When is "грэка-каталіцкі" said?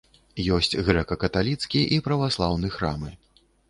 0.87-1.87